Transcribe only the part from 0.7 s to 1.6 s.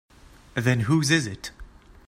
whose is it?